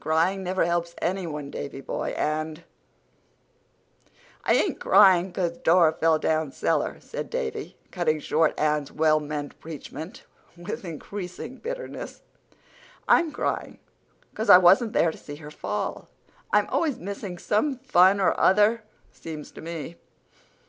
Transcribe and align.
Crying 0.00 0.42
never 0.42 0.64
helps 0.64 0.96
any 1.00 1.28
one, 1.28 1.48
Davy 1.48 1.80
boy, 1.80 2.12
and—" 2.16 2.64
"I 4.44 4.54
ain't 4.54 4.80
crying 4.80 5.30
'cause 5.32 5.58
Dora 5.58 5.92
fell 5.92 6.18
down 6.18 6.50
cellar," 6.50 6.98
said 6.98 7.30
Davy, 7.30 7.76
cutting 7.92 8.18
short 8.18 8.58
Anne's 8.58 8.90
wellmeant 8.90 9.56
preachment 9.60 10.24
with 10.56 10.84
increasing 10.84 11.58
bitterness. 11.58 12.22
"I'm 13.06 13.30
crying, 13.30 13.78
cause 14.34 14.50
I 14.50 14.58
wasn't 14.58 14.92
there 14.92 15.12
to 15.12 15.16
see 15.16 15.36
her 15.36 15.52
fall. 15.52 16.08
I'm 16.52 16.66
always 16.68 16.98
missing 16.98 17.38
some 17.38 17.78
fun 17.78 18.18
or 18.20 18.34
other, 18.40 18.82
seems 19.12 19.52
to 19.52 19.60
me." 19.60 19.94